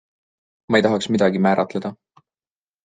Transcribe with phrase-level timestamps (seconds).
[0.71, 1.95] Ma ei tahaks midagi määratleda.